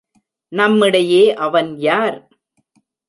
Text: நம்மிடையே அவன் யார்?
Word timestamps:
நம்மிடையே 0.51 1.33
அவன் 1.35 1.77
யார்? 1.79 2.17